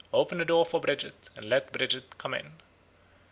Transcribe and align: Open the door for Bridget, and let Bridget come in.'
Open 0.11 0.39
the 0.39 0.45
door 0.45 0.65
for 0.65 0.79
Bridget, 0.81 1.29
and 1.35 1.45
let 1.47 1.71
Bridget 1.71 2.17
come 2.17 2.33
in.' 2.33 2.53